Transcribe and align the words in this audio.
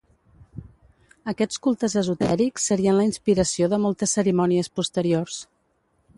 Aquests 1.33 1.61
cultes 1.67 1.97
esotèrics 2.01 2.65
serien 2.71 2.99
la 3.01 3.07
inspiració 3.11 3.71
de 3.75 3.81
moltes 3.85 4.19
cerimònies 4.19 4.73
posteriors. 4.81 5.39